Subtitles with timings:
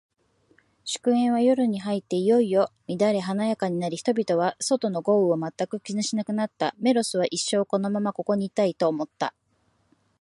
[0.83, 6.73] 祝宴は、夜に入っていよいよ乱れ華やかになり、人々は、外の豪雨を全く気にしなくなった。
[6.79, 9.35] メロスは、一生このままここにいたい、と思った。